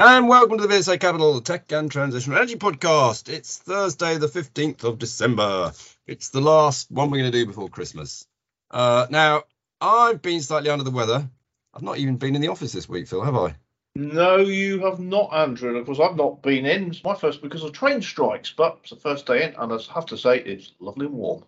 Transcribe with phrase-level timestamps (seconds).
[0.00, 3.28] And welcome to the VSA Capital Tech and Transition Energy Podcast.
[3.28, 5.72] It's Thursday, the 15th of December.
[6.06, 8.24] It's the last one we're going to do before Christmas.
[8.70, 9.42] Uh, now,
[9.80, 11.28] I've been slightly under the weather.
[11.74, 13.56] I've not even been in the office this week, Phil, have I?
[13.96, 15.70] No, you have not, Andrew.
[15.70, 16.90] And of course, I've not been in.
[16.90, 19.78] It's my first because of train strikes, but it's the first day in, and I
[19.92, 21.44] have to say, it's lovely and warm.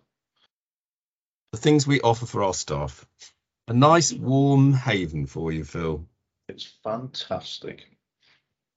[1.53, 3.07] The things we offer for our staff.
[3.69, 6.05] A nice warm haven for you, Phil.
[6.49, 7.85] It's fantastic.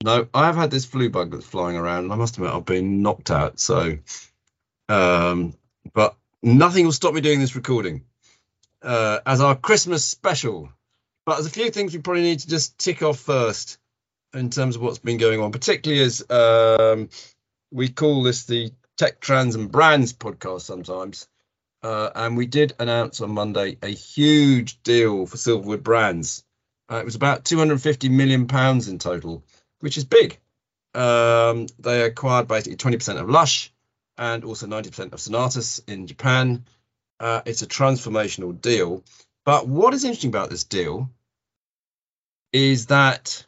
[0.04, 2.04] No, I've had this flu bug that's flying around.
[2.04, 3.58] And I must admit, I've been knocked out.
[3.58, 3.96] So,
[4.86, 5.54] um,
[5.94, 8.04] but nothing will stop me doing this recording
[8.82, 10.68] uh, as our Christmas special.
[11.24, 13.78] But there's a few things we probably need to just tick off first
[14.34, 17.08] in terms of what's been going on, particularly as um,
[17.72, 21.28] we call this the Tech Trans and Brands podcast sometimes.
[21.82, 26.44] Uh, and we did announce on Monday a huge deal for Silverwood Brands.
[26.92, 29.42] Uh, it was about 250 million pounds in total,
[29.84, 30.38] which is big.
[30.94, 33.70] Um, they acquired basically 20% of Lush
[34.16, 36.64] and also 90% of Sonatus in Japan.
[37.20, 39.04] Uh, it's a transformational deal.
[39.44, 41.10] But what is interesting about this deal
[42.50, 43.44] is that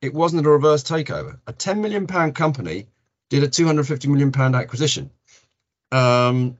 [0.00, 1.40] it wasn't a reverse takeover.
[1.48, 2.86] A 10 million pound company
[3.28, 5.10] did a 250 million pound acquisition.
[5.90, 6.56] Um,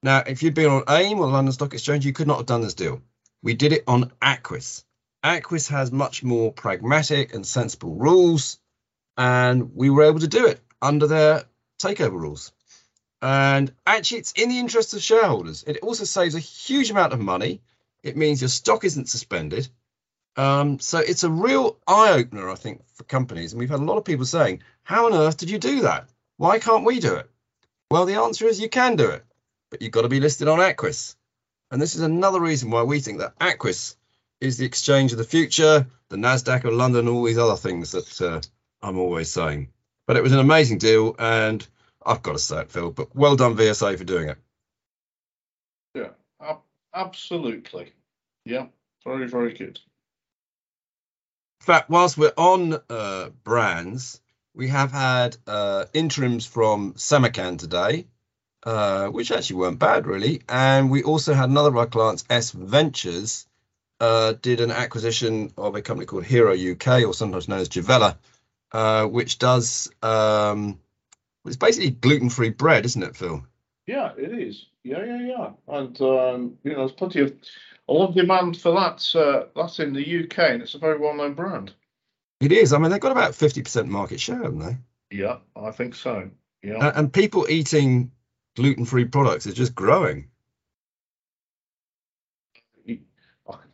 [0.00, 2.46] now, if you'd been on AIM or the London Stock Exchange, you could not have
[2.46, 3.02] done this deal.
[3.42, 4.84] We did it on Aquis.
[5.24, 8.58] Aquis has much more pragmatic and sensible rules,
[9.16, 11.44] and we were able to do it under their
[11.82, 12.52] takeover rules.
[13.22, 15.64] And actually, it's in the interest of shareholders.
[15.66, 17.62] It also saves a huge amount of money.
[18.02, 19.68] It means your stock isn't suspended.
[20.36, 23.52] Um, so it's a real eye opener, I think, for companies.
[23.52, 26.10] And we've had a lot of people saying, How on earth did you do that?
[26.36, 27.30] Why can't we do it?
[27.90, 29.24] Well, the answer is you can do it
[29.74, 31.16] but you've got to be listed on Aquis.
[31.68, 33.96] And this is another reason why we think that Aquis
[34.44, 38.20] is the exchange of the future, the NASDAQ of London, all these other things that
[38.20, 38.40] uh,
[38.82, 39.68] I'm always saying.
[40.06, 41.66] But it was an amazing deal, and
[42.04, 44.38] I've got to say it, Phil, but well done, VSA, for doing it.
[45.94, 46.56] Yeah,
[46.94, 47.92] absolutely.
[48.44, 48.66] Yeah,
[49.04, 49.80] very, very good.
[51.60, 54.20] In fact, whilst we're on uh, brands,
[54.54, 58.06] we have had uh, interims from Samarkand today.
[58.64, 60.40] Uh, which actually weren't bad really.
[60.48, 63.46] And we also had another of our clients, S Ventures,
[64.04, 68.16] uh, did an acquisition of a company called Hero UK, or sometimes known as Juvela,
[68.72, 70.78] uh, which does um,
[71.46, 73.44] it's basically gluten-free bread, isn't it, Phil?
[73.86, 74.66] Yeah, it is.
[74.82, 75.50] Yeah, yeah, yeah.
[75.68, 77.34] And um, you know, there's plenty of
[77.88, 79.14] a lot of demand for that.
[79.14, 81.72] Uh, that's in the UK, and it's a very well-known brand.
[82.40, 82.72] It is.
[82.72, 84.76] I mean, they've got about 50% market share, haven't they?
[85.16, 86.30] Yeah, I think so.
[86.62, 86.92] Yeah.
[86.94, 88.10] And people eating
[88.56, 90.28] gluten-free products is just growing.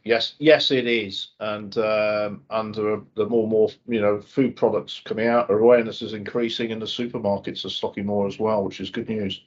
[0.03, 5.03] Yes, yes, it is, and um, and the, more and more you know food products
[5.05, 8.89] coming out, awareness is increasing, and the supermarkets are stocking more as well, which is
[8.89, 9.43] good news.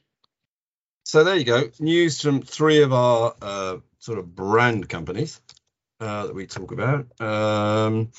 [1.06, 5.42] So there you go, news from three of our uh, sort of brand companies
[6.00, 7.20] uh, that we talk about.
[7.20, 8.12] Um,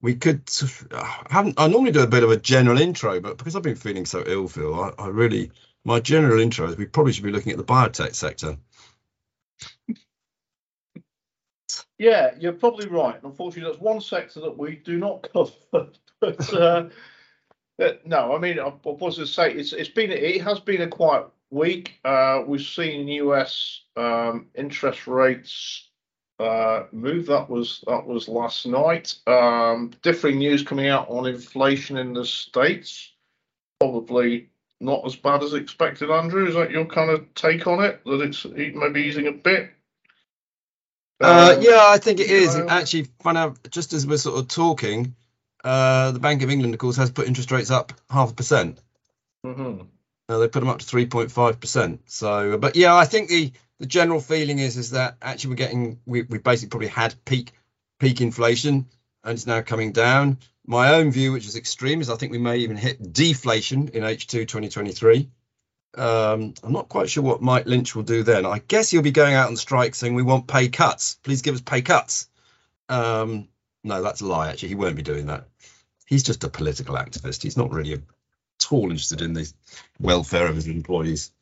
[0.00, 0.48] we could
[0.92, 3.76] I haven't I normally do a bit of a general intro, but because I've been
[3.76, 5.50] feeling so ill, Phil, I, I really
[5.84, 8.56] my general intro is we probably should be looking at the biotech sector.
[12.00, 13.22] Yeah, you're probably right.
[13.22, 15.52] Unfortunately, that's one sector that we do not cover.
[16.20, 16.86] but uh,
[18.06, 21.26] no, I mean, I was to say it's it's been it has been a quiet
[21.50, 22.00] week.
[22.02, 23.82] Uh, we've seen U.S.
[23.98, 25.90] Um, interest rates
[26.38, 27.26] uh, move.
[27.26, 29.16] That was that was last night.
[29.26, 33.12] Um, differing news coming out on inflation in the states.
[33.78, 34.48] Probably
[34.80, 36.46] not as bad as expected, Andrew.
[36.46, 38.02] Is that your kind of take on it?
[38.06, 39.72] That it's maybe easing a bit?
[41.20, 42.56] Uh, um, yeah, I think it is.
[42.56, 42.68] Know.
[42.68, 45.14] Actually, find out just as we're sort of talking,
[45.62, 48.80] uh, the Bank of England, of course, has put interest rates up half a percent.
[49.44, 49.82] Mm-hmm.
[50.28, 52.02] Uh, they put them up to three point five percent.
[52.06, 56.00] So, but yeah, I think the the general feeling is is that actually we're getting
[56.06, 57.52] we we basically probably had peak
[57.98, 58.86] peak inflation
[59.24, 60.38] and it's now coming down.
[60.66, 64.02] My own view, which is extreme, is I think we may even hit deflation in
[64.02, 65.28] H2 2023.
[65.96, 68.46] Um, I'm not quite sure what Mick Lynch will do then.
[68.46, 71.16] I guess he'll be going out on strike saying we want pay cuts.
[71.22, 72.28] Please give us pay cuts.
[72.88, 73.48] Um,
[73.82, 74.48] no, that's a lie.
[74.48, 75.48] Actually, he won't be doing that.
[76.06, 77.42] He's just a political activist.
[77.42, 78.02] He's not really at
[78.70, 79.50] all interested in the
[79.98, 81.32] welfare of his employees.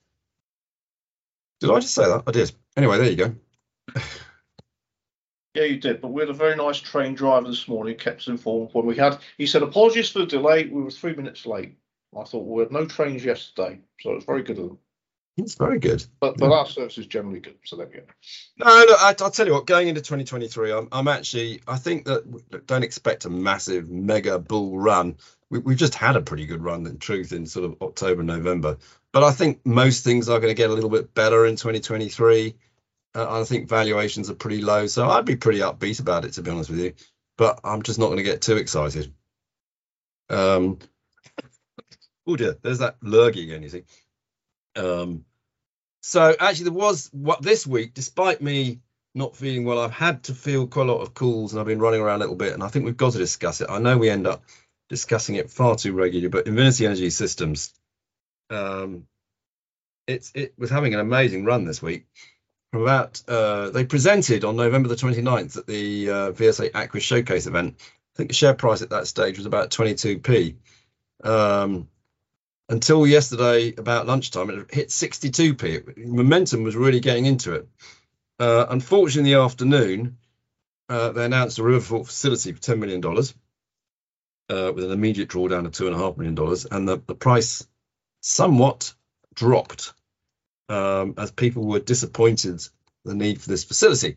[1.61, 2.23] Did I just say that?
[2.27, 2.53] I did.
[2.77, 3.35] Anyway, there you go.
[5.55, 6.01] Yeah, you did.
[6.01, 8.97] But we had a very nice train driver this morning, kept us informed when we
[8.97, 9.19] had.
[9.39, 10.67] He said, apologies for the delay.
[10.67, 11.77] We were three minutes late.
[12.17, 13.81] I thought, well, we had no trains yesterday.
[14.01, 14.79] So it's very good of them.
[15.39, 16.05] It's very good.
[16.19, 16.57] But but yeah.
[16.57, 17.57] our service is generally good.
[17.65, 18.03] So there we go.
[18.59, 19.67] No, look, I, will tell you what.
[19.67, 21.63] Going into 2023, I'm, I'm actually.
[21.67, 25.17] I think that don't expect a massive mega bull run.
[25.49, 28.79] We, we've just had a pretty good run, in truth, in sort of October, November.
[29.13, 32.57] But I think most things are going to get a little bit better in 2023.
[33.15, 36.43] Uh, I think valuations are pretty low, so I'd be pretty upbeat about it, to
[36.43, 36.95] be honest with you.
[37.37, 39.15] But I'm just not going to get too excited.
[40.29, 40.81] Um,
[42.29, 43.63] oh dear, there's that lurgy again.
[43.63, 43.83] You see.
[44.77, 45.25] Um,
[46.03, 48.81] so actually, there was what this week, despite me
[49.15, 51.81] not feeling well, I've had to feel quite a lot of calls, and I've been
[51.81, 53.69] running around a little bit, and I think we've got to discuss it.
[53.71, 54.43] I know we end up
[54.89, 57.75] discussing it far too regularly, but Invinity Energy Systems,
[58.51, 59.07] um,
[60.07, 62.07] it's it was having an amazing run this week.
[62.73, 67.47] From about uh, they presented on November the 29th at the uh, VSA Aquis Showcase
[67.47, 67.77] event.
[67.79, 70.57] I think the share price at that stage was about 22p.
[71.25, 71.89] Um,
[72.69, 76.07] until yesterday about lunchtime, it hit 62p.
[76.07, 77.69] Momentum was really getting into it.
[78.39, 80.19] Uh, unfortunately, in the afternoon,
[80.89, 85.73] uh, they announced a Riverfort facility for $10 million uh, with an immediate drawdown of
[85.73, 87.67] $2.5 million, and the, the price
[88.21, 88.95] somewhat
[89.35, 89.93] dropped
[90.69, 92.63] um, as people were disappointed
[93.05, 94.17] the need for this facility.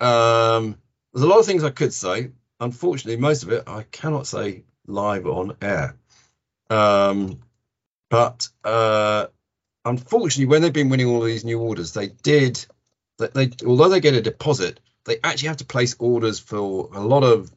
[0.00, 0.76] Um,
[1.12, 2.30] there's a lot of things I could say.
[2.60, 5.96] Unfortunately, most of it I cannot say live on air.
[6.70, 7.40] Um,
[8.10, 9.26] but uh,
[9.84, 12.64] unfortunately, when they've been winning all of these new orders, they did.
[13.18, 17.00] They, they although they get a deposit, they actually have to place orders for a
[17.00, 17.50] lot of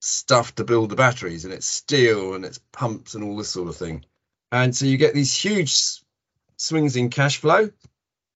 [0.00, 3.68] stuff to build the batteries, and it's steel and it's pumps and all this sort
[3.68, 4.04] of thing.
[4.50, 6.02] And so you get these huge
[6.56, 7.70] swings in cash flow.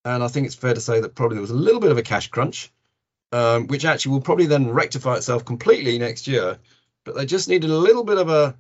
[0.05, 1.99] And I think it's fair to say that probably there was a little bit of
[1.99, 2.73] a cash crunch,
[3.33, 6.59] um, which actually will probably then rectify itself completely next year.
[7.05, 8.57] But they just needed a little bit of a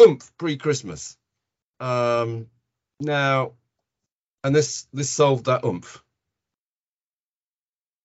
[0.00, 1.16] oomph pre-Christmas.
[1.80, 2.46] Um,
[3.00, 3.52] now,
[4.44, 6.02] and this this solved that oomph.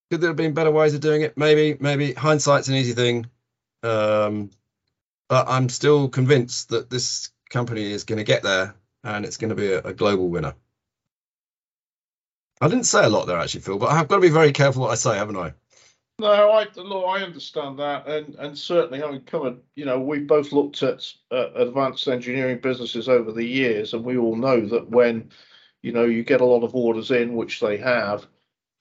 [0.10, 1.38] Could there have been better ways of doing it?
[1.38, 3.28] Maybe, maybe hindsight's an easy thing.
[3.82, 4.52] Um,
[5.30, 8.76] but I'm still convinced that this company is going to get there
[9.06, 10.54] and it's going to be a, a, global winner.
[12.60, 14.82] I didn't say a lot there actually, Phil, but I've got to be very careful
[14.82, 15.54] what I say, haven't I?
[16.20, 20.52] No, I look, I understand that, and and certainly having covered, you know, we've both
[20.52, 25.32] looked at uh, advanced engineering businesses over the years, and we all know that when,
[25.82, 28.28] you know, you get a lot of orders in, which they have,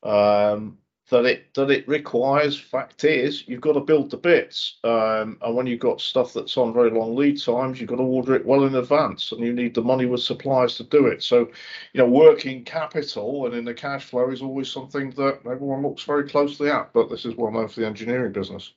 [0.02, 0.76] um,
[1.10, 2.58] that it that it requires.
[2.58, 6.56] Fact is, you've got to build the bits, um, and when you've got stuff that's
[6.56, 9.52] on very long lead times, you've got to order it well in advance, and you
[9.52, 11.22] need the money with suppliers to do it.
[11.22, 11.50] So,
[11.92, 16.02] you know, working capital and in the cash flow is always something that everyone looks
[16.02, 16.92] very closely at.
[16.92, 18.72] But this is well known for the engineering business.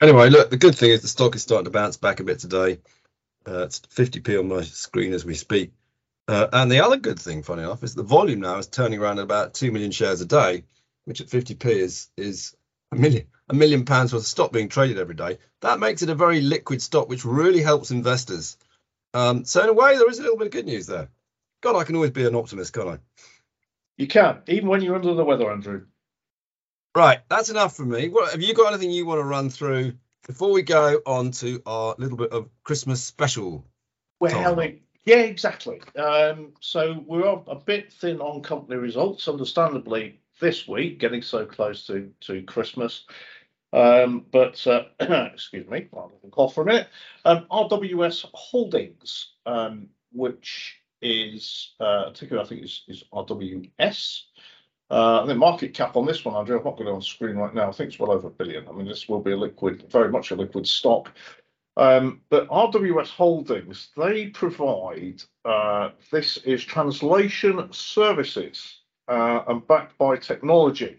[0.00, 2.38] Anyway, look, the good thing is the stock is starting to bounce back a bit
[2.38, 2.80] today.
[3.48, 5.72] Uh, it's 50p on my screen as we speak.
[6.28, 9.18] Uh, and the other good thing, funny enough, is the volume now is turning around
[9.18, 10.64] at about 2 million shares a day
[11.06, 12.54] which at 50p is is
[12.92, 15.38] a million a million pounds worth of stock being traded every day.
[15.62, 18.56] That makes it a very liquid stock, which really helps investors.
[19.14, 21.08] Um, so in a way, there is a little bit of good news there.
[21.62, 22.98] God, I can always be an optimist, can't I?
[23.96, 25.86] You can, even when you're under the weather, Andrew.
[26.94, 28.08] Right, that's enough for me.
[28.08, 29.94] What have you got anything you want to run through
[30.26, 33.64] before we go on to our little bit of Christmas special?
[34.18, 34.58] Well,
[35.04, 35.80] yeah, exactly.
[35.96, 41.86] Um, so we're a bit thin on company results, understandably, this week, getting so close
[41.86, 43.04] to to Christmas.
[43.72, 44.84] Um, but uh,
[45.32, 46.86] excuse me, I'll cough for a.
[47.24, 54.22] Um, RWS Holdings, um, which is uh, ticker, I think is, is RWS.
[54.88, 57.54] Uh, the market cap on this one, Andrew, I've not got it on screen right
[57.54, 57.68] now.
[57.68, 58.68] I think it's well over a billion.
[58.68, 61.12] I mean, this will be a liquid, very much a liquid stock.
[61.76, 70.16] Um, but RWS Holdings, they provide uh, this is translation services uh, and backed by
[70.16, 70.98] technology.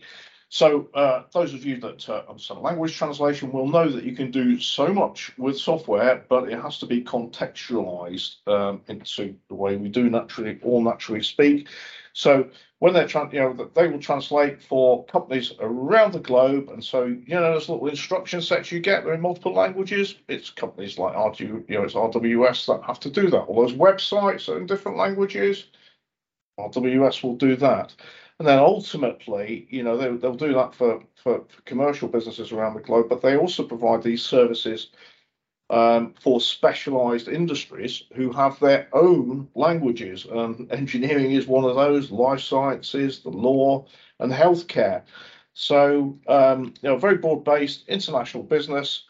[0.50, 4.32] So uh, those of you that uh, understand language translation will know that you can
[4.32, 9.76] do so much with software, but it has to be contextualized um, into the way
[9.76, 11.68] we do naturally, all naturally speak.
[12.14, 12.50] So
[12.80, 17.06] when they're trying, you know, they will translate for companies around the globe, and so
[17.06, 20.16] you know, those little instruction sets you get, they're in multiple languages.
[20.30, 23.42] It's companies like RW, you know, it's RWS that have to do that.
[23.42, 25.66] All those websites are in different languages.
[26.60, 27.96] RWS will do that.
[28.40, 32.76] And then ultimately, you know, they, they'll do that for, for, for commercial businesses around
[32.76, 34.90] the globe, but they also provide these services
[35.70, 40.26] um, for specialized industries who have their own languages.
[40.72, 43.86] Engineering is one of those, life sciences, the law,
[44.20, 45.02] and healthcare.
[45.54, 49.04] So, um, you know, very broad based international business.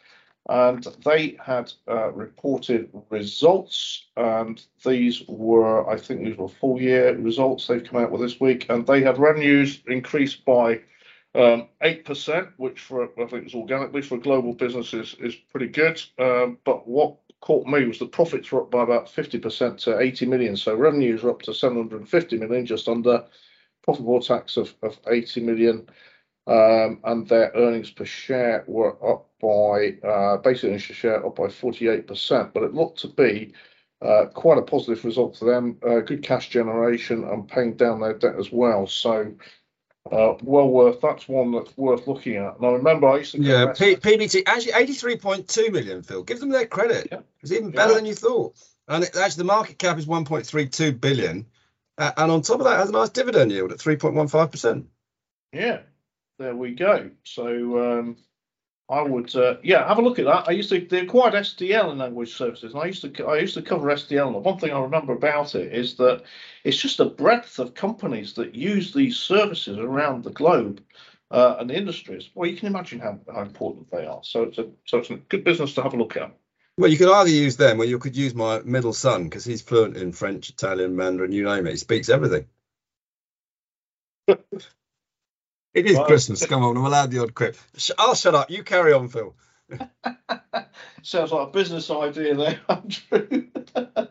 [0.49, 7.15] And they had uh, reported results, and these were, I think, these were full year
[7.17, 10.81] results they've come out with this week, and they had revenues increased by
[11.35, 16.01] um, eight percent, which for I think is organically for global businesses is pretty good.
[16.17, 19.99] Um, but what caught me was the profits were up by about fifty percent to
[19.99, 20.57] eighty million.
[20.57, 23.25] So revenues were up to seven hundred and fifty million, just under
[23.83, 25.87] profit tax of, of eighty million.
[26.47, 31.35] Um, and their earnings per share were up by uh, basic earnings per share up
[31.35, 33.53] by 48%, but it looked to be
[34.01, 35.77] uh, quite a positive result for them.
[35.85, 38.87] Uh, good cash generation and paying down their debt as well.
[38.87, 39.33] So,
[40.11, 41.01] uh, well worth.
[41.01, 42.57] That's one that's worth looking at.
[42.57, 43.41] And I remember I used to.
[43.41, 46.01] Yeah, P- PBT actually 83.2 million.
[46.01, 47.09] Phil, give them their credit.
[47.11, 47.19] Yeah.
[47.41, 47.97] It's even better yeah.
[47.97, 48.55] than you thought.
[48.87, 51.45] And it, actually, the market cap is 1.32 billion,
[51.97, 54.87] uh, and on top of that, has a nice dividend yield at 3.15 percent.
[55.51, 55.81] Yeah,
[56.39, 57.09] there we go.
[57.23, 58.17] So um,
[58.89, 60.47] I would, uh, yeah, have a look at that.
[60.47, 63.55] I used to they acquired SDL in language services, and I used to I used
[63.55, 64.35] to cover SDL.
[64.35, 66.23] And one thing I remember about it is that
[66.63, 70.83] it's just a breadth of companies that use these services around the globe.
[71.29, 74.21] Uh, and the industries, well, you can imagine how, how important they are.
[74.23, 76.33] So it's a so it's a good business to have a look at.
[76.77, 79.61] Well, you could either use them, or you could use my middle son because he's
[79.61, 81.71] fluent in French, Italian, Mandarin, you name it.
[81.71, 82.45] He speaks everything.
[85.77, 86.43] It is well, Christmas.
[86.43, 87.55] Come on, I'm allowed the odd quip.
[87.99, 88.49] I'll shut up.
[88.49, 89.35] You carry on, Phil.
[91.03, 93.45] Sounds like a business idea there, Andrew.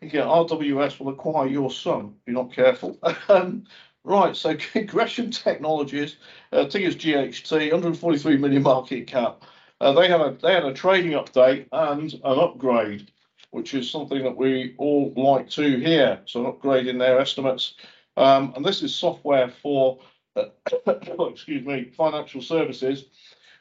[0.00, 2.96] yeah, RWS will acquire your son if you're not careful.
[3.28, 3.64] Um,
[4.04, 6.14] right, so Gresham Technologies,
[6.52, 9.42] uh, it's GHT, 143 million market cap.
[9.80, 13.10] Uh, they had a they had a trading update and an upgrade,
[13.50, 16.20] which is something that we all like to hear.
[16.26, 17.74] So an upgrade in their estimates,
[18.16, 19.98] um, and this is software for
[20.86, 23.04] excuse me, financial services,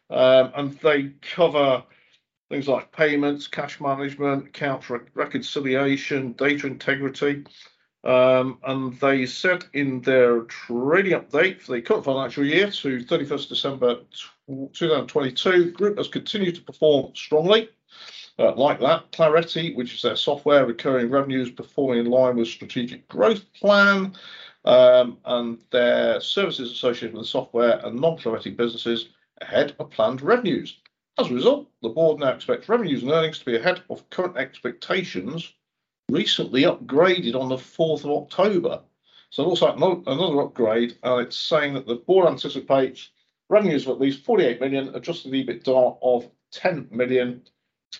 [0.10, 1.84] um, and they cover
[2.50, 7.44] things like payments, cash management, account re- reconciliation, data integrity.
[8.04, 13.50] Um, and they said in their trading update for the current financial year to 31st
[13.50, 14.00] December
[14.48, 17.70] 2022, group has continued to perform strongly.
[18.40, 23.06] Uh, like that, Clarity, which is their software recurring revenues, performing in line with strategic
[23.10, 24.16] growth plan
[24.66, 29.10] um, and their services associated with the software and non-Clarity businesses
[29.42, 30.80] ahead of planned revenues.
[31.18, 34.38] As a result, the board now expects revenues and earnings to be ahead of current
[34.38, 35.54] expectations,
[36.10, 38.82] recently upgraded on the 4th of October.
[39.30, 43.10] So it looks like another upgrade, and it's saying that the board anticipates
[43.50, 47.44] revenues of at least 48 million, adjusted EBITDA of 10 million,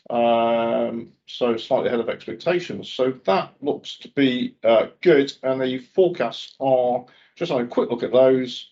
[0.10, 2.90] um, so slightly ahead of expectations.
[2.90, 7.06] So that looks to be uh, good, and the forecasts are
[7.36, 8.70] just having a quick look at those.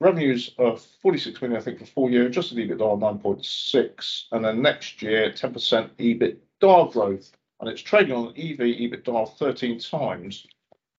[0.00, 5.00] Revenues of 46 million, I think, for full year, adjusted EBITDA 9.6, and then next
[5.00, 10.46] year 10% EBITDA growth, and it's trading on EV EBITDA 13 times,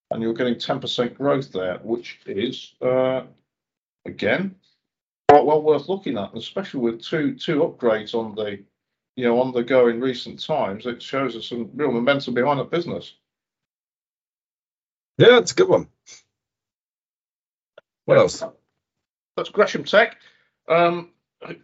[0.09, 3.21] and you're getting 10% growth there, which is uh,
[4.05, 4.55] again
[5.29, 8.59] quite well worth looking at, especially with two two upgrades on the
[9.17, 12.59] you know, on the go in recent times, it shows us some real momentum behind
[12.59, 13.15] the business.
[15.17, 15.87] Yeah, it's a good one.
[18.05, 18.43] What else?
[19.35, 20.17] That's Gresham Tech.
[20.69, 21.09] Um,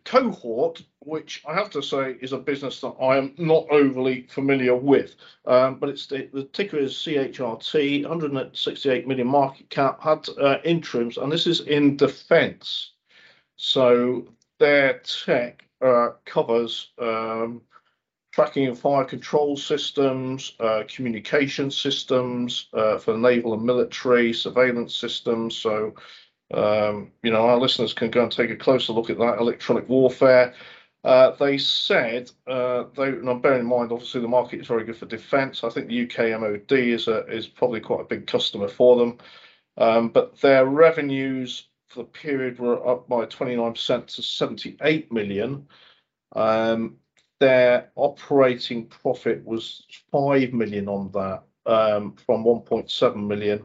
[0.04, 4.76] cohort, which I have to say is a business that I am not overly familiar
[4.76, 10.58] with, um, but it's the, the, ticker is CHRT, 168 million market cap, had uh,
[10.64, 12.94] interims, and this is in defence.
[13.58, 14.28] So
[14.60, 17.62] their tech uh, covers um,
[18.32, 25.56] tracking and fire control systems, uh, communication systems uh, for naval and military, surveillance systems.
[25.56, 25.94] So,
[26.54, 29.88] um, you know, our listeners can go and take a closer look at that electronic
[29.88, 30.56] warfare.
[31.04, 34.98] Uh, they said, uh, they, now bear in mind, obviously the market is very good
[34.98, 35.64] for defence.
[35.64, 39.18] I think the UK MOD is a, is probably quite a big customer for them,
[39.78, 45.68] um, but their revenues for the period were up by 29% to 78 million.
[46.36, 46.98] Um,
[47.40, 53.64] their operating profit was 5 million on that um, from 1.7 million.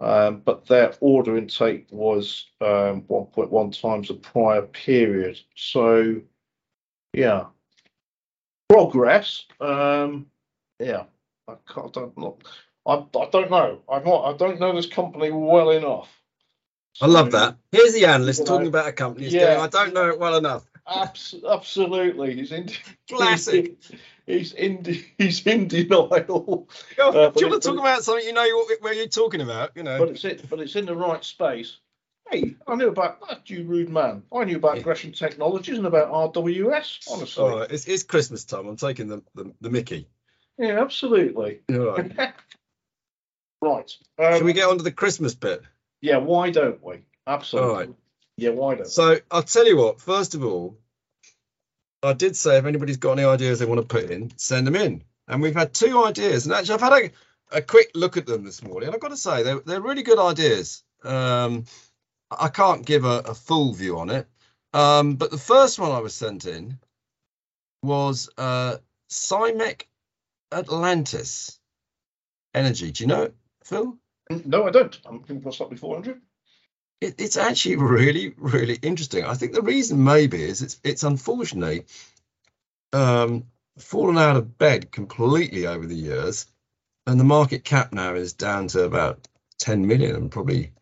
[0.00, 5.38] Um, but their order intake was um, 1.1 times the prior period.
[5.54, 6.22] So,
[7.12, 7.46] yeah,
[8.70, 9.44] progress.
[9.60, 10.26] Um,
[10.78, 11.04] yeah,
[11.46, 12.42] I, can't, I don't
[12.86, 13.82] I, I don't know.
[13.90, 14.24] I'm not.
[14.24, 16.19] I don't know this company well enough
[17.00, 17.56] I love that.
[17.72, 19.28] Here's the analyst talking about a company.
[19.28, 19.56] Yeah.
[19.56, 20.64] Going, I don't know it well enough.
[20.86, 22.68] Abs- absolutely, he's in
[23.08, 23.76] classic.
[24.26, 24.84] He's in.
[25.18, 26.68] He's in denial.
[26.96, 29.40] Go, uh, do you want to talk about something you know what, where you're talking
[29.40, 29.70] about?
[29.76, 31.78] You know, but it's it, but it's in the right space.
[32.30, 34.22] Hey, I knew about that, you rude man.
[34.32, 34.82] I knew about Yeah.
[34.82, 37.44] Gresham Technologies and about RWS, honestly.
[37.44, 38.68] Oh, it's, it's Christmas time.
[38.68, 40.06] I'm taking the, the, the Mickey.
[40.56, 41.60] Yeah, absolutely.
[41.68, 42.12] Right.
[43.60, 43.92] right.
[44.18, 45.62] Um, Shall we get on to the Christmas bit?
[46.00, 47.02] Yeah, why don't we?
[47.26, 47.70] Absolutely.
[47.70, 47.90] All right.
[48.36, 50.00] Yeah, why don't So I'll tell you what.
[50.00, 50.78] First of all,
[52.02, 54.76] I did say if anybody's got any ideas they want to put in, send them
[54.76, 55.04] in.
[55.28, 58.44] And we've had two ideas, and actually I've had a, a quick look at them
[58.44, 58.88] this morning.
[58.88, 60.82] And I've got to say they're they're really good ideas.
[61.04, 61.66] Um,
[62.30, 64.26] I can't give a, a full view on it,
[64.72, 66.78] um, but the first one I was sent in
[67.82, 68.76] was uh,
[69.10, 69.82] SIMEC
[70.52, 71.58] Atlantis
[72.54, 72.92] Energy.
[72.92, 73.96] Do you know it, Phil?
[74.30, 74.98] No, I don't.
[75.06, 76.20] I'm for something 400.
[77.00, 79.24] it, it's actually really, really interesting.
[79.24, 81.86] I think the reason maybe is it's it's unfortunately
[82.92, 83.44] um,
[83.78, 86.46] fallen out of bed completely over the years,
[87.06, 89.28] and the market cap now is down to about
[89.60, 90.72] 10 million, and probably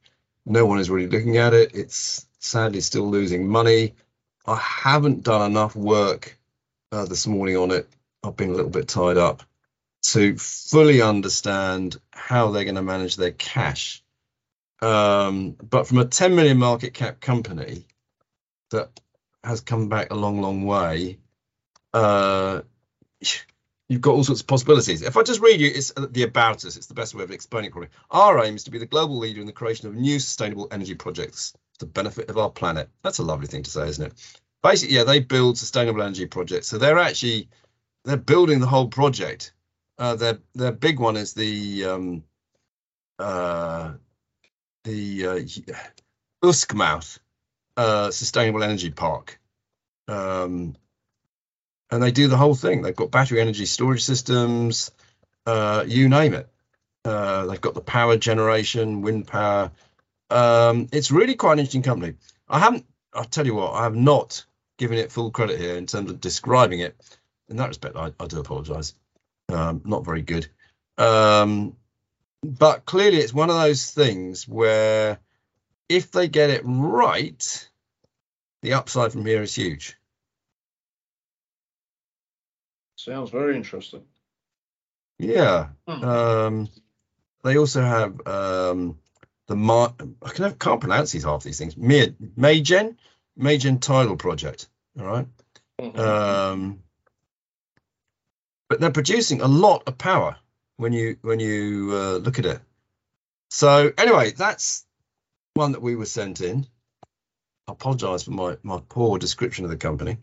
[0.47, 1.75] no one is really looking at it.
[1.75, 3.95] It's sadly still losing money.
[4.47, 6.39] I haven't done enough work
[6.93, 7.89] uh, this morning on it.
[8.25, 9.43] I've been a little bit tied up
[10.13, 14.03] to fully understand how they're going to manage their cash.
[14.81, 17.85] Um, but from a 10 million market cap company
[18.71, 19.01] that
[19.45, 21.19] has come back a long, long way,
[21.93, 22.63] uh,
[23.89, 25.03] you've got all sorts of possibilities.
[25.03, 26.77] If I just read you, it's the about us.
[26.77, 27.73] It's the best way of explaining it.
[27.73, 30.69] Probably our aim is to be the global leader in the creation of new sustainable
[30.71, 32.89] energy projects for the benefit of our planet.
[33.03, 34.39] That's a lovely thing to say, isn't it?
[34.63, 36.69] Basically, yeah, they build sustainable energy projects.
[36.69, 37.49] So they're actually
[38.05, 39.53] they're building the whole project.
[39.99, 42.25] Uh, their their big one is the um,
[43.19, 43.93] uh,
[44.85, 45.39] the uh,
[46.45, 47.19] Uskmouth
[47.77, 49.41] uh, Sustainable Energy Park.
[50.07, 50.77] Um,
[51.91, 52.83] and they do the whole thing.
[52.83, 54.91] They've got battery energy storage systems,
[55.47, 56.49] uh, you name it.
[57.05, 59.71] Uh, they've got the power generation, wind power.
[60.31, 62.15] Um, it's really quite an interesting company.
[62.49, 64.45] I haven't, I'll tell you what, I have not
[64.77, 66.97] given it full credit here in terms of describing it.
[67.49, 68.95] In that respect, I, I do apologize.
[69.49, 70.47] Um, not very good.
[70.99, 71.77] Um,
[72.43, 75.19] but clearly, it's one of those things where
[75.89, 77.69] if they get it right,
[78.63, 79.97] the upside from here is huge.
[82.97, 84.03] Sounds very interesting.
[85.19, 85.69] Yeah.
[85.89, 86.05] Hmm.
[86.05, 86.69] Um,
[87.45, 88.99] they also have um,
[89.47, 91.77] the Mar- I can can't pronounce these half these things.
[91.77, 92.99] Mir- Magen
[93.37, 94.69] Magen Tidal Project.
[94.99, 95.27] All right.
[95.81, 95.99] Mhm.
[95.99, 96.83] Um,
[98.69, 100.37] but they're producing a lot of power
[100.77, 102.61] when you when you uh, look at it.
[103.51, 104.85] So anyway, that's
[105.55, 106.67] one that we were sent in.
[107.67, 110.19] I apologise for my my poor description of the company.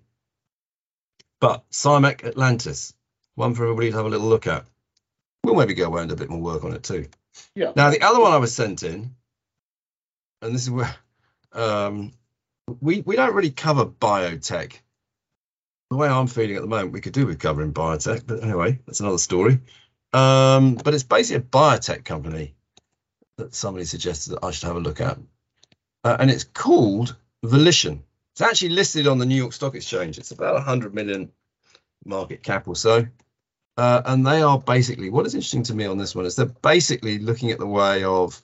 [1.42, 2.94] But SIMEC Atlantis,
[3.36, 4.66] one for everybody to have a little look at.
[5.44, 7.08] We'll maybe go away and do a bit more work on it too.
[7.54, 7.74] Yeah.
[7.76, 9.16] Now the other one I was sent in,
[10.42, 10.96] and this is where
[11.52, 12.14] um,
[12.80, 14.74] we we don't really cover biotech.
[15.90, 18.80] The way I'm feeling at the moment, we could do with covering biotech, but anyway,
[18.86, 19.60] that's another story.
[20.14, 22.56] Um, but it's basically a biotech company
[23.38, 25.18] that somebody suggested that I should have a look at,
[26.04, 28.04] uh, and it's called Volition.
[28.34, 30.18] It's actually listed on the New York Stock Exchange.
[30.18, 31.32] It's about 100 million
[32.06, 33.06] market cap or so.
[33.78, 36.46] Uh, and they are basically what is interesting to me on this one is they're
[36.46, 38.42] basically looking at the way of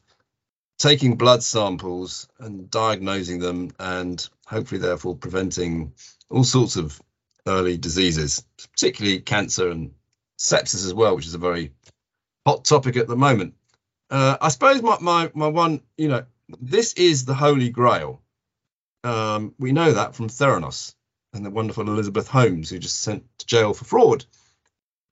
[0.78, 5.94] taking blood samples and diagnosing them and hopefully therefore preventing
[6.30, 7.02] all sorts of
[7.48, 9.92] early diseases particularly cancer and
[10.38, 11.72] sepsis as well which is a very
[12.46, 13.54] hot topic at the moment
[14.10, 16.24] uh, i suppose my, my my one you know
[16.62, 18.22] this is the holy grail
[19.04, 20.94] um, we know that from theranos
[21.34, 24.26] and the wonderful elizabeth holmes who just sent to jail for fraud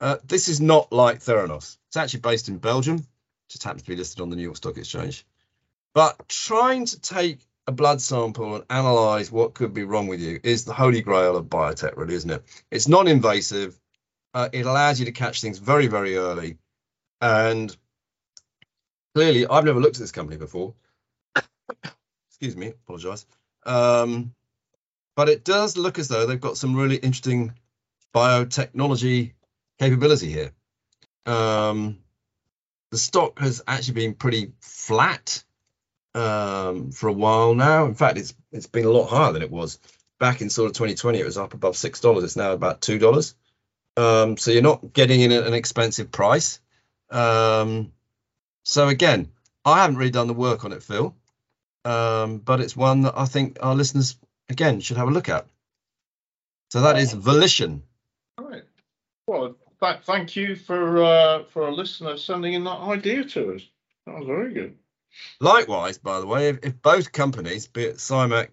[0.02, 1.78] uh, this is not like Theranos.
[1.88, 3.06] It's actually based in Belgium,
[3.50, 5.26] just happens to be listed on the New York Stock Exchange.
[5.94, 7.40] But trying to take
[7.70, 11.38] a blood sample and analyze what could be wrong with you is the holy grail
[11.38, 12.44] of biotech, really, isn't it?
[12.72, 13.80] It's non invasive,
[14.34, 16.58] uh, it allows you to catch things very, very early.
[17.22, 17.76] And
[19.14, 20.74] clearly, I've never looked at this company before.
[22.30, 23.28] Excuse me, apologize.
[23.68, 24.34] Um,
[25.16, 27.54] but it does look as though they've got some really interesting
[28.16, 29.34] biotechnology
[29.78, 30.54] capability here.
[31.28, 32.00] Um,
[32.90, 35.44] the stock has actually been pretty flat
[36.16, 37.86] um, for a while now.
[37.86, 39.80] In fact, it's it's been a lot higher than it was
[40.20, 41.20] back in sort of 2020.
[41.20, 42.24] It was up above six dollars.
[42.24, 43.36] It's now about two dollars.
[43.98, 46.60] Um, so you're not getting in at an expensive price.
[47.10, 47.92] Um,
[48.64, 49.32] so again,
[49.66, 51.16] I haven't really done the work on it, Phil,
[51.86, 54.16] um, but it's one that I think our listeners
[54.48, 55.48] again should have a look at.
[56.70, 57.84] So that is Volition.
[58.38, 58.64] All right.
[59.26, 63.64] Well, th- thank you for uh, for a listener sending in that idea to us.
[64.06, 64.78] That was very good.
[65.40, 68.50] Likewise, by the way, if, if both companies, be it SIMEC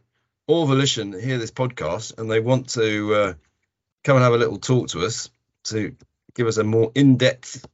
[0.46, 3.34] or Volition, hear this podcast and they want to uh,
[4.04, 5.30] come and have a little talk to us
[5.64, 5.96] to
[6.34, 7.66] give us a more in-depth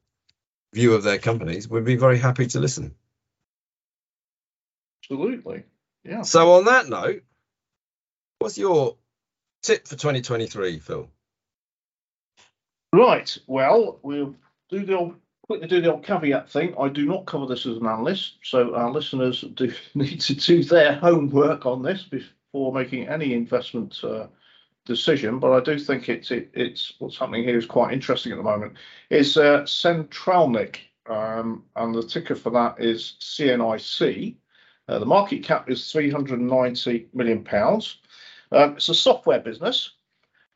[0.72, 2.94] view of their companies, we'd be very happy to listen.
[5.04, 5.64] Absolutely.
[6.04, 6.22] Yeah.
[6.22, 7.22] So on that note,
[8.38, 8.96] what's your
[9.62, 11.08] tip for 2023, Phil?
[12.92, 13.36] Right.
[13.46, 14.36] Well, we'll
[14.70, 16.74] do the quickly do the old caveat thing.
[16.78, 20.64] I do not cover this as an analyst, so our listeners do need to do
[20.64, 24.26] their homework on this before making any investment uh,
[24.84, 25.38] decision.
[25.38, 28.44] But I do think it's it, it's what's happening here is quite interesting at the
[28.44, 28.74] moment.
[29.10, 30.76] Is uh, CentralNic,
[31.06, 34.36] um, and the ticker for that is CNIC.
[34.88, 37.98] Uh, the market cap is 390 million pounds.
[38.50, 39.92] Um, it's a software business.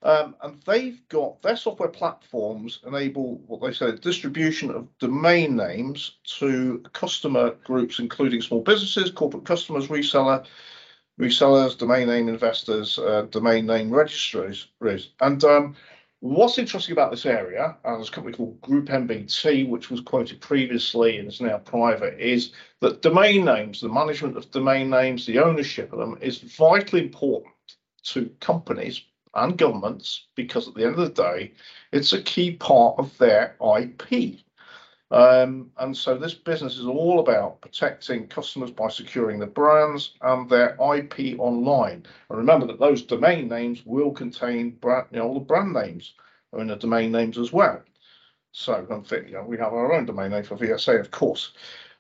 [0.07, 6.19] Um, and they've got their software platforms enable what they say distribution of domain names
[6.39, 10.47] to customer groups, including small businesses, corporate customers, reseller,
[11.21, 14.69] resellers, domain name investors, uh, domain name registries.
[15.21, 15.75] And um,
[16.21, 20.41] what's interesting about this area, and there's a company called Group NBT, which was quoted
[20.41, 25.41] previously and is now private, is that domain names, the management of domain names, the
[25.41, 27.55] ownership of them is vitally important
[28.05, 29.03] to companies
[29.37, 31.53] and governments because at the end of the day,
[31.93, 34.41] it's a key part of their IP.
[35.11, 40.51] Um, and so this business is all about protecting customers by securing the brands and
[40.51, 42.05] their IP online.
[42.29, 46.15] And remember that those domain names will contain brand, you know, all the brand names
[46.53, 47.83] are in the domain names as well.
[48.51, 48.87] So
[49.29, 51.53] you know, we have our own domain name for VSA, of course.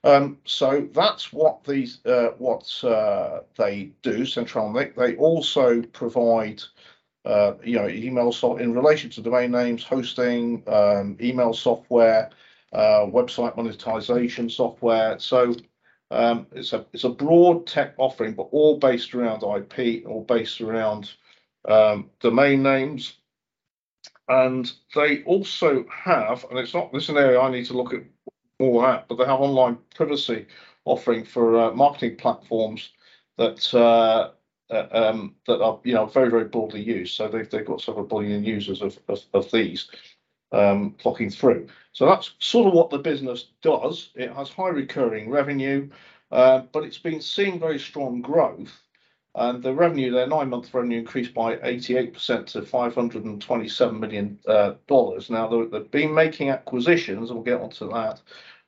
[0.04, 4.24] Um, so that's what these uh, what uh, they do.
[4.24, 6.62] Central they also provide
[7.26, 12.30] uh, you know, email so in relation to domain names, hosting, um, email software,
[12.72, 15.18] uh, website monetization software.
[15.18, 15.54] So
[16.12, 20.60] um, it's a it's a broad tech offering, but all based around IP, all based
[20.60, 21.14] around
[21.68, 23.14] um, domain names.
[24.28, 27.92] And they also have, and it's not this is an area I need to look
[27.92, 28.02] at
[28.60, 30.46] more at, but they have online privacy
[30.84, 32.90] offering for uh, marketing platforms
[33.36, 33.74] that
[34.70, 37.14] uh, uh, um, that are you know very very broadly used.
[37.14, 39.88] So they've they've got several billion users of of, of these
[40.52, 41.68] um, clocking through.
[41.92, 44.10] So that's sort of what the business does.
[44.14, 45.88] It has high recurring revenue,
[46.30, 48.82] uh, but it's been seeing very strong growth.
[49.34, 55.28] And the revenue, their nine-month revenue increased by 88% to 527 million uh, dollars.
[55.28, 58.22] Now they've been making acquisitions, we'll get onto that.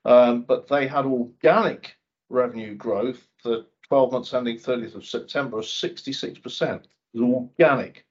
[0.05, 1.97] Um, but they had organic
[2.29, 6.85] revenue growth that 12 months ending 30th of September of 66%.
[7.17, 8.05] Organic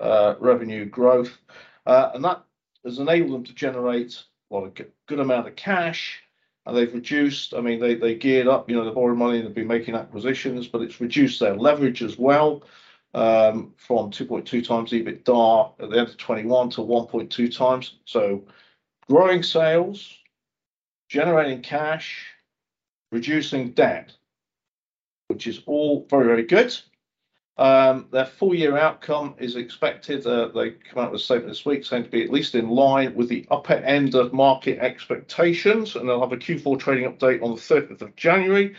[0.00, 1.38] uh, revenue growth.
[1.86, 2.44] Uh, and that
[2.84, 4.70] has enabled them to generate well, a
[5.06, 6.20] good amount of cash.
[6.66, 9.54] And they've reduced, I mean, they, they geared up, you know, they borrowed money, they've
[9.54, 12.62] been making acquisitions, but it's reduced their leverage as well
[13.14, 17.98] um, from 2.2 times EBITDA at the end of 21 to 1.2 times.
[18.04, 18.44] So
[19.08, 20.18] growing sales,
[21.08, 22.26] generating cash,
[23.10, 24.12] reducing debt
[25.32, 26.76] which is all very, very good.
[27.58, 30.26] Um, their full year outcome is expected.
[30.26, 32.68] Uh, they come out with a statement this week saying to be at least in
[32.68, 35.96] line with the upper end of market expectations.
[35.96, 38.74] And they'll have a Q4 trading update on the 30th of January.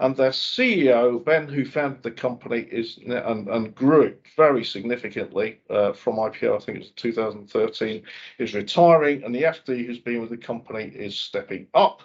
[0.00, 5.60] And their CEO, Ben, who founded the company, is and, and grew it very significantly
[5.70, 8.02] uh, from IPO, I think it was 2013,
[8.38, 9.22] is retiring.
[9.22, 12.02] And the FD who's been with the company is stepping up.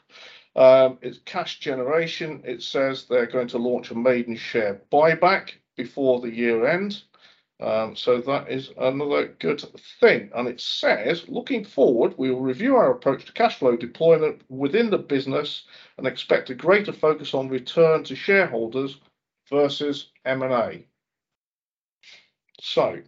[0.60, 2.42] Um, it's cash generation.
[2.44, 7.02] It says they're going to launch a maiden share buyback before the year end.
[7.62, 9.64] Um, so that is another good
[10.02, 10.30] thing.
[10.36, 14.90] And it says, looking forward, we will review our approach to cash flow deployment within
[14.90, 15.64] the business
[15.98, 19.00] and expect a greater focus on return to shareholders
[19.50, 20.86] versus M&A.
[22.60, 23.02] So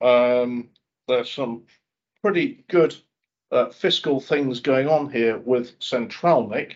[0.00, 0.70] um,
[1.06, 1.66] there's some
[2.20, 2.96] pretty good
[3.52, 6.74] uh, fiscal things going on here with CentralNic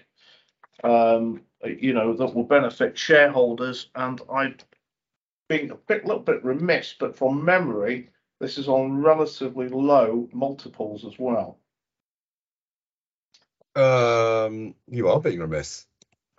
[0.85, 3.89] um, you know, that will benefit shareholders.
[3.95, 4.57] And I've
[5.49, 11.05] been a bit, little bit remiss, but from memory, this is on relatively low multiples
[11.05, 11.59] as well.
[13.77, 15.87] Um, you are being remiss.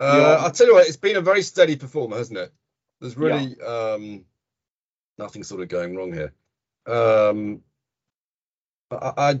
[0.00, 0.44] Uh, yeah.
[0.44, 2.52] I'll tell you what, it's been a very steady performer, hasn't it?
[3.00, 3.94] There's really yeah.
[3.94, 4.24] um,
[5.18, 6.32] nothing sort of going wrong here.
[6.86, 7.62] Um,
[8.90, 9.40] I, I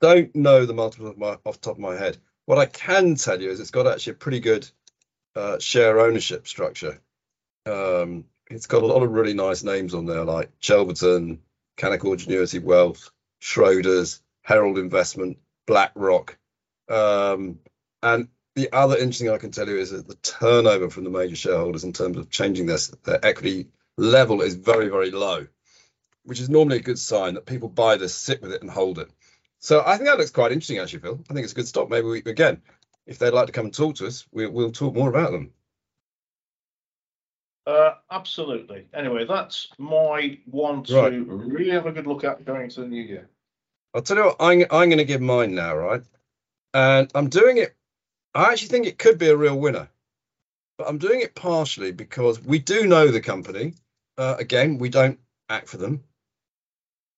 [0.00, 2.18] don't know the multiples off, my, off the top of my head.
[2.46, 4.68] What I can tell you is it's got actually a pretty good
[5.34, 7.00] uh, share ownership structure.
[7.66, 11.38] Um, it's got a lot of really nice names on there, like Chelverton,
[11.76, 13.10] Canaccord Genuity Wealth,
[13.42, 16.38] Schroders, Herald Investment, BlackRock,
[16.88, 17.58] um,
[18.02, 21.36] and the other interesting I can tell you is that the turnover from the major
[21.36, 25.46] shareholders in terms of changing their, their equity level is very, very low,
[26.24, 28.98] which is normally a good sign that people buy this, sit with it, and hold
[28.98, 29.10] it.
[29.66, 31.18] So I think that looks quite interesting, actually, Phil.
[31.28, 31.90] I think it's a good stop.
[31.90, 32.62] Maybe we, again,
[33.04, 35.50] if they'd like to come and talk to us, we, will talk more about them.
[37.66, 38.86] Uh, absolutely.
[38.94, 41.12] Anyway, that's my one to right.
[41.26, 43.28] really have a good look at going into the new year.
[43.92, 46.02] I'll tell you what, I'm, I'm going to give mine now, right?
[46.72, 47.74] And I'm doing it.
[48.36, 49.88] I actually think it could be a real winner,
[50.78, 53.74] but I'm doing it partially because we do know the company.
[54.16, 56.04] Uh, again, we don't act for them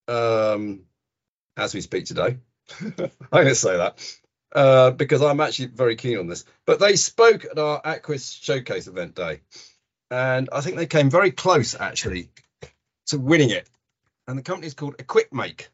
[0.08, 0.80] um,
[1.58, 2.38] as we speak today.
[2.80, 4.18] I'm going to say that
[4.54, 6.44] uh, because I'm actually very keen on this.
[6.66, 9.40] But they spoke at our Aquis Showcase event day,
[10.10, 12.30] and I think they came very close actually
[13.06, 13.68] to winning it.
[14.26, 15.68] And the company is called Equipmake.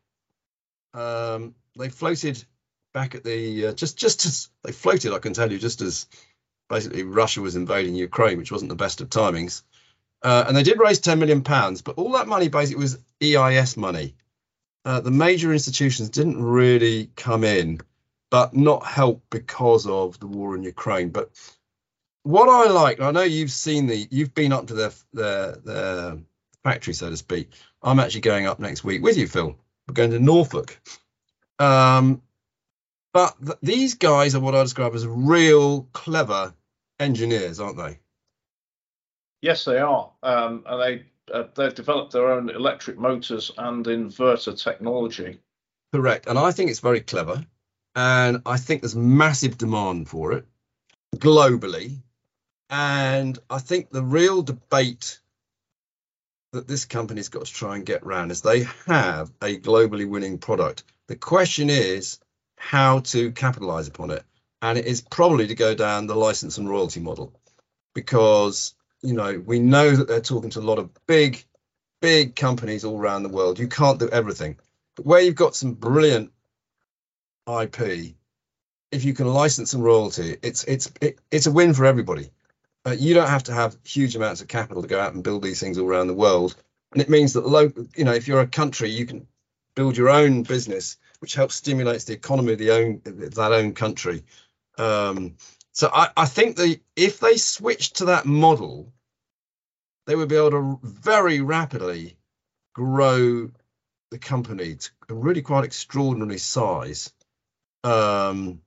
[0.93, 2.43] Um, they floated
[2.93, 6.07] back at the uh, just just as they floated, I can tell you, just as
[6.69, 9.63] basically Russia was invading Ukraine, which wasn't the best of timings.
[10.23, 13.77] Uh, and they did raise 10 million pounds, but all that money basically was EIS
[13.77, 14.15] money.
[14.85, 17.81] Uh, the major institutions didn't really come in,
[18.31, 21.11] but not help because of the war in Ukraine.
[21.11, 21.31] But
[22.23, 26.19] what I like, I know you've seen the, you've been up to their their their
[26.63, 27.51] factory, so to speak.
[27.83, 29.57] I'm actually going up next week with you, Phil.
[29.87, 30.81] We're going to Norfolk.
[31.59, 32.23] Um,
[33.13, 36.55] but th- these guys are what I describe as real clever
[36.99, 37.99] engineers, aren't they?
[39.41, 40.11] Yes, they are.
[40.23, 45.39] Um, and they uh, they've developed their own electric motors and inverter technology.
[45.93, 46.27] Correct.
[46.27, 47.45] And I think it's very clever.
[47.95, 50.47] And I think there's massive demand for it
[51.17, 51.99] globally.
[52.71, 55.21] And I think the real debate
[56.53, 60.39] that this company's got to try and get around is they have a globally winning
[60.39, 60.85] product.
[61.09, 62.19] The question is,
[62.57, 64.25] how to capitalize upon it.
[64.63, 67.33] And it is probably to go down the license and royalty model
[67.95, 68.74] because,
[69.05, 71.45] you know, we know that they're talking to a lot of big,
[72.01, 73.59] big companies all around the world.
[73.59, 74.57] You can't do everything.
[74.97, 76.33] But where you've got some brilliant
[77.47, 78.15] IP,
[78.91, 82.31] if you can license and royalty, it's it's it, it's a win for everybody.
[82.87, 85.43] Uh, you don't have to have huge amounts of capital to go out and build
[85.43, 86.57] these things all around the world,
[86.93, 89.27] and it means that local, you know, if you're a country, you can
[89.75, 94.23] build your own business, which helps stimulates the economy of the own that own country.
[94.79, 95.37] Um,
[95.75, 98.93] so I, I think the if they switch to that model,
[100.07, 102.17] they would be able to very rapidly
[102.75, 103.51] grow
[104.11, 107.13] the company to a really quite extraordinary size.
[107.83, 108.63] Um,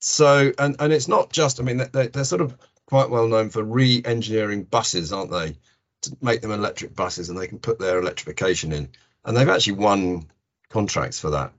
[0.00, 3.50] so and and it's not just I mean they, they're sort of quite well known
[3.50, 5.56] for re-engineering buses, aren't they?
[6.02, 8.88] To make them electric buses, and they can put their electrification in
[9.26, 10.26] and they've actually won
[10.70, 11.52] contracts for that.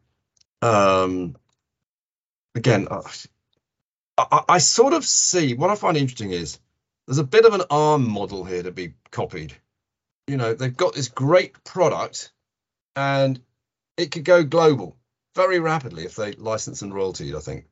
[0.62, 1.36] Um,
[2.56, 2.88] again,
[4.18, 6.60] I, I, sort of see what I find interesting is
[7.06, 9.54] there's a bit of an ARM model here to be copied.
[10.28, 12.32] You know, they've got this great product,
[12.96, 13.40] and
[13.96, 14.98] it could go global
[15.36, 17.36] very rapidly if they license and royalty.
[17.36, 17.66] I think.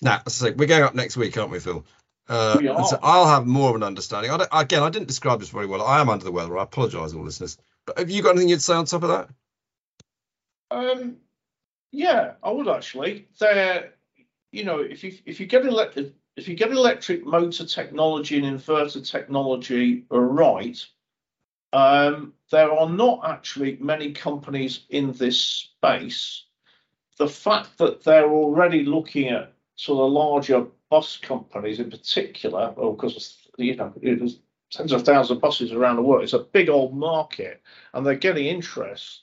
[0.00, 1.84] Now, as I say, we're going up next week, aren't we, Phil?
[2.28, 4.30] Uh, we so I'll have more of an understanding.
[4.30, 5.82] I again, I didn't describe this very well.
[5.82, 6.56] I am under the weather.
[6.56, 7.58] I apologise, all listeners.
[7.84, 9.28] But have you got anything you'd say on top of that?
[10.70, 11.16] Um,
[11.90, 13.28] yeah, I would actually.
[13.38, 13.92] There,
[14.52, 18.58] you know, if you if you get electric if you get electric motor technology and
[18.58, 20.86] inverter technology right,
[21.72, 26.44] um, there are not actually many companies in this space.
[27.18, 32.92] The fact that they're already looking at sort of larger bus companies in particular, well,
[32.92, 34.38] because you know was
[34.70, 36.24] tens of thousands of buses around the world.
[36.24, 37.62] It's a big old market,
[37.94, 39.22] and they're getting interest.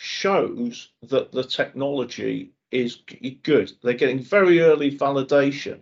[0.00, 2.98] Shows that the technology is
[3.42, 3.72] good.
[3.82, 5.80] They're getting very early validation.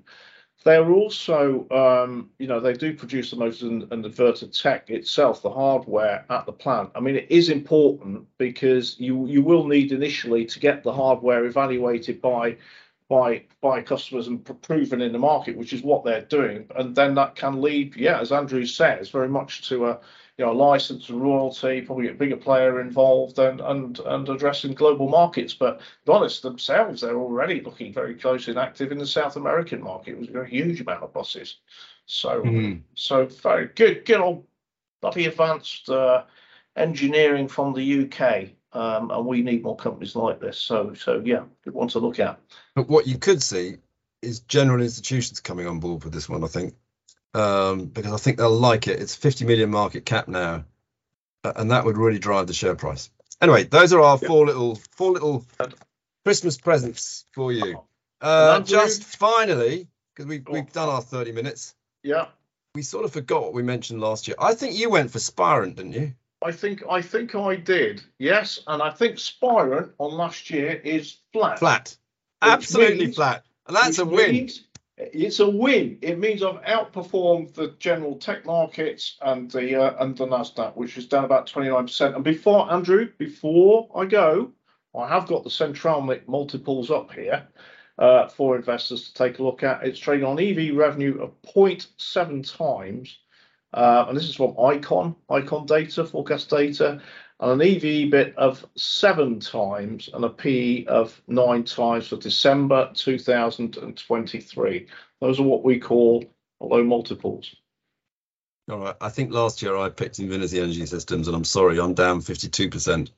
[0.64, 5.40] They're also, um, you know, they do produce the motors and, and inverter tech itself,
[5.40, 6.90] the hardware at the plant.
[6.96, 11.44] I mean, it is important because you you will need initially to get the hardware
[11.44, 12.56] evaluated by
[13.08, 16.68] by by customers and proven in the market, which is what they're doing.
[16.74, 20.00] And then that can lead, yeah, as Andrew says, very much to a
[20.38, 25.08] you know license and royalty, probably a bigger player involved and and and addressing global
[25.08, 25.54] markets.
[25.54, 29.36] But to be honest, themselves, they're already looking very close and active in the South
[29.36, 30.12] American market.
[30.12, 31.56] It was a huge amount of buses.
[32.06, 32.82] So mm.
[32.94, 34.44] so very good, good old
[35.00, 36.24] bloody advanced uh,
[36.76, 38.50] engineering from the UK.
[38.72, 40.58] Um, and we need more companies like this.
[40.58, 42.38] So, so yeah, good one to look at.
[42.74, 43.76] But what you could see
[44.20, 46.44] is general institutions coming on board with this one.
[46.44, 46.74] I think
[47.34, 49.00] um, because I think they'll like it.
[49.00, 50.64] It's 50 million market cap now,
[51.44, 53.10] and that would really drive the share price.
[53.40, 55.44] Anyway, those are our four little four little
[56.24, 57.80] Christmas presents for you.
[58.20, 61.74] Uh, just finally, because we've, we've done our 30 minutes.
[62.02, 62.26] Yeah.
[62.74, 64.36] We sort of forgot what we mentioned last year.
[64.38, 66.14] I think you went for Spirent, didn't you?
[66.42, 68.02] I think I think I did.
[68.18, 71.58] Yes, and I think Spirent on last year is flat.
[71.58, 71.96] Flat.
[72.42, 73.44] Absolutely means, flat.
[73.66, 74.32] And that's a win.
[74.32, 74.62] Means,
[74.96, 75.98] it's a win.
[76.00, 80.96] It means I've outperformed the general tech markets and the uh, and the Nasdaq, which
[80.96, 82.14] is down about 29%.
[82.14, 84.52] And before Andrew, before I go,
[84.96, 87.46] I have got the CentralNic multiples up here
[87.98, 89.84] uh, for investors to take a look at.
[89.84, 93.18] It's trading on EV revenue of 0.7 times.
[93.74, 97.02] Uh, and this is from Icon, Icon data, forecast data,
[97.40, 102.90] and an EV EBIT of seven times and a PE of nine times for December
[102.94, 104.86] 2023.
[105.20, 106.24] Those are what we call
[106.60, 107.54] low multiples.
[108.70, 108.96] All right.
[109.00, 113.10] I think last year I picked Invinity Energy Systems, and I'm sorry, I'm down 52%.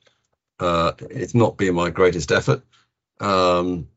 [0.59, 2.61] Uh, it's not been my greatest effort.
[3.19, 3.87] Um,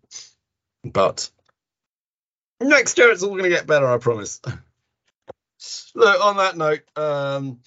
[0.84, 1.28] but
[2.60, 4.40] next year it's all going to get better, I promise.
[5.94, 7.60] Look, on that note, um,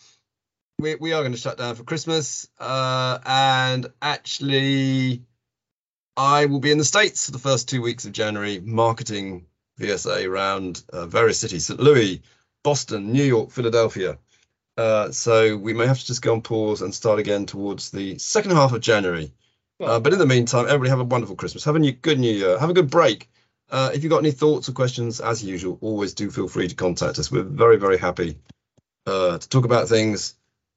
[0.79, 2.47] we, we are going to shut down for Christmas.
[2.59, 5.23] Uh, and actually,
[6.15, 9.47] I will be in the States for the first two weeks of January marketing
[9.79, 11.79] VSA around uh, various cities St.
[11.79, 12.21] Louis,
[12.63, 14.17] Boston, New York, Philadelphia.
[14.77, 18.17] Uh, so we may have to just go on pause and start again towards the
[18.19, 19.31] second half of January.
[19.79, 21.63] Uh, but in the meantime, everybody have a wonderful Christmas.
[21.63, 22.59] Have a new, good New Year.
[22.59, 23.29] Have a good break.
[23.69, 26.75] Uh, if you've got any thoughts or questions, as usual, always do feel free to
[26.75, 27.31] contact us.
[27.31, 28.37] We're very, very happy
[29.07, 30.35] uh, to talk about things.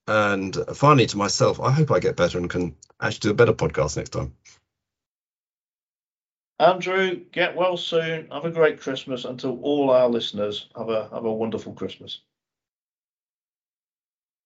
[0.08, 3.52] And finally, to myself, I hope I get better and can actually do a better
[3.52, 4.34] podcast next time.
[6.58, 8.28] Andrew, get well soon.
[8.30, 9.26] Have a great Christmas.
[9.26, 12.22] And to all our listeners, have a have a wonderful Christmas.